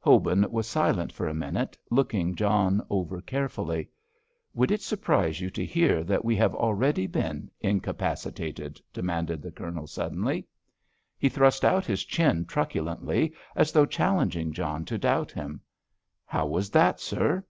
[0.00, 3.88] Hobin was silent for a minute, looking John over carefully.
[4.52, 9.86] "Would it surprise you to hear that we have already been incapacitated?" demanded the Colonel
[9.86, 10.44] suddenly.
[11.16, 15.60] He thrust out his chin truculently as though challenging John to doubt him.
[16.24, 17.44] "How was that, sir?"